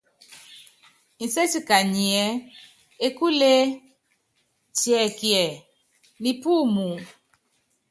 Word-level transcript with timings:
Nséti 1.23 1.59
kanyiɛ́: 1.67 2.27
Ekúlee 3.05 3.63
tiɛkiɛ, 4.77 5.43
Nipúumu? 6.21 6.87